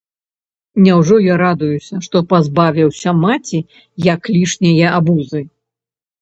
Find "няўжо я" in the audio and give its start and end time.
0.85-1.35